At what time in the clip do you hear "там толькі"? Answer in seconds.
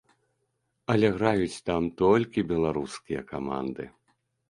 1.69-2.47